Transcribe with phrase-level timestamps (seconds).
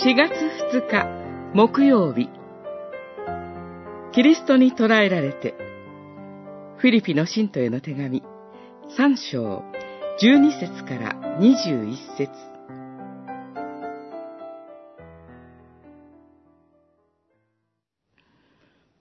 [0.00, 0.30] 4月
[0.72, 1.08] 2日
[1.54, 2.28] 木曜日
[4.14, 5.56] キリストに捕らえられて
[6.76, 8.22] フィリピの信徒への手紙
[8.96, 9.64] 3章
[10.22, 12.30] 12節から21節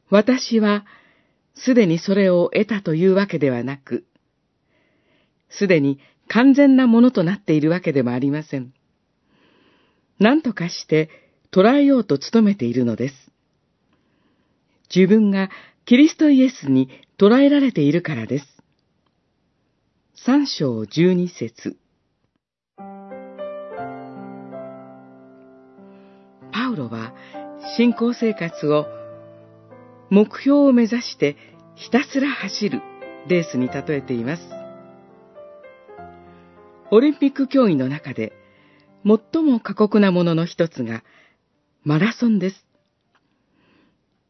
[0.09, 0.83] 私は
[1.53, 4.05] すでにそれを得たというわけではなく、
[5.49, 8.76] すでに完全なものとなっているわけでもありません。
[10.19, 11.09] 何とかして
[11.51, 13.15] 捉えようと努めているのです。
[14.93, 15.49] 自分が
[15.85, 18.45] キリストイエスに捉えられているからです。
[20.15, 21.77] 三章十二節
[26.51, 27.13] パウロは
[27.77, 28.87] 信仰生活を
[30.09, 31.37] 目標を目指して
[31.75, 32.81] ひたすら走る
[33.27, 34.43] レースに例えています。
[36.89, 38.33] オリンピック競技の中で
[39.07, 41.01] 最も過酷なものの一つが
[41.83, 42.65] マラソンです。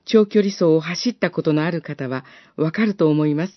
[0.05, 2.23] 長距離走を走ったことのある方は
[2.55, 3.53] わかると思います。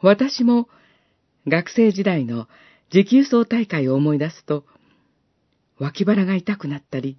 [0.00, 0.68] 私も
[1.46, 2.48] 学生時代の
[2.88, 4.64] 持久走大会を思い出すと、
[5.78, 7.18] 脇腹が痛くなったり、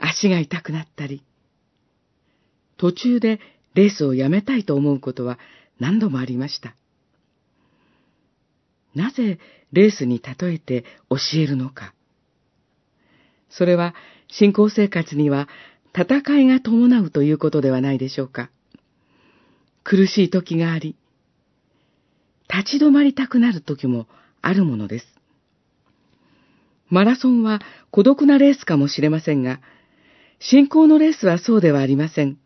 [0.00, 1.22] 足が痛くなったり、
[2.76, 3.38] 途中で
[3.74, 5.38] レースをやめたいと思うことは
[5.78, 6.74] 何度もありました。
[8.98, 9.38] なぜ
[9.72, 11.94] レースに例えて教えるのか。
[13.48, 13.94] それは
[14.28, 15.48] 信仰生活には
[15.94, 18.50] 戦いが伴うということではないでしょうか。
[19.84, 20.96] 苦しい時があり、
[22.52, 24.06] 立ち止まりたくなる時も
[24.42, 25.06] あるものです。
[26.90, 27.60] マラソンは
[27.90, 29.60] 孤独なレースかもしれませんが、
[30.40, 32.38] 信仰のレースはそうではありません。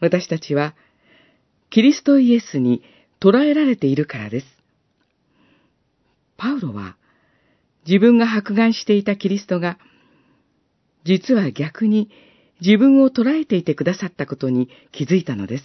[0.00, 0.74] 私たちは、
[1.70, 2.82] キリストイエスに
[3.20, 4.46] 捉えられているからです。
[6.42, 6.96] パウロは、
[7.86, 9.78] 自分が迫害していたキリストが、
[11.04, 12.10] 実は逆に
[12.60, 15.64] 自分を捉えていてくださったことに気づいたのです。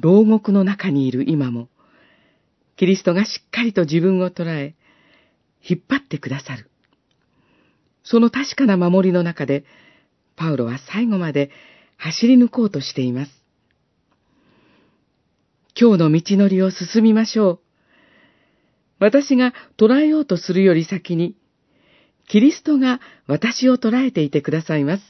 [0.00, 1.68] 牢獄の中にいる今も、
[2.76, 4.74] キリストがしっかりと自分を捉え、
[5.62, 6.70] 引っ張ってくださる。
[8.02, 9.66] その確かな守りの中で、
[10.36, 11.50] パウロは最後まで
[11.98, 13.30] 走り抜こうとしています。
[15.78, 17.65] 今日の道のりを進みましょう。
[18.98, 21.36] 私が捉えようとするより先に、
[22.28, 25.02] キリストが私を捉えていてくださいます。